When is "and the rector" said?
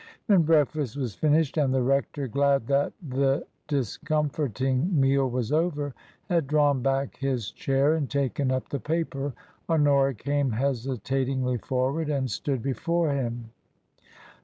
1.57-2.27